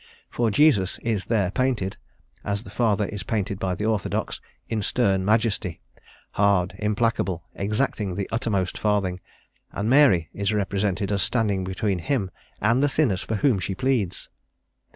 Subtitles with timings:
[0.31, 1.95] For Jesus is there painted,
[2.43, 5.79] as the Father is painted by the orthodox, in stern majesty,
[6.31, 9.19] hard, implacable, exacting the uttermost farthing;
[9.71, 14.27] and Mary is represented as standing between him and the sinners for whom she pleads.